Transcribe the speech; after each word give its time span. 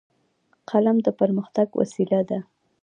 قلم 0.69 0.97
د 1.05 1.07
پرمختګ 1.19 1.67
وسیله 1.79 2.21
ده 2.29 2.39